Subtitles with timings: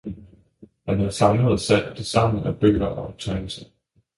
[0.87, 3.65] han havde samlet og sat det sammen af bøger og optegnelser.